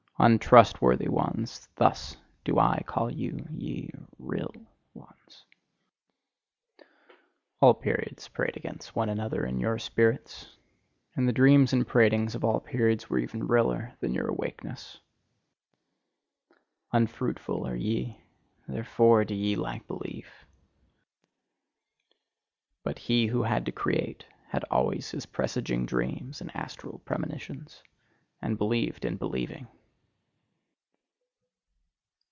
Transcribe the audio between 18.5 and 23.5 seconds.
THEREFORE do ye lack belief. But he who